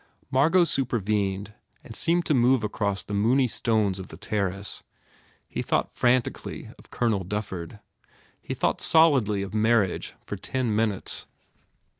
Margot 0.31 0.63
supervened 0.63 1.53
and 1.83 1.95
seemed 1.95 2.25
to 2.25 2.33
move 2.33 2.63
across 2.63 3.03
the 3.03 3.13
moony 3.13 3.47
stones 3.47 3.99
of 3.99 4.07
the 4.07 4.17
terrace. 4.17 4.81
He 5.47 5.61
thought 5.61 5.91
frantically 5.91 6.69
of 6.79 6.89
Colonel 6.89 7.23
Dufford. 7.23 7.79
He 8.41 8.55
THE 8.55 8.59
FAIR 8.59 8.59
REWARDS 8.61 8.61
thought 8.61 8.81
solidly 8.81 9.43
of 9.43 9.53
marriage 9.53 10.15
for 10.25 10.37
ten 10.37 10.75
minutes. 10.75 11.27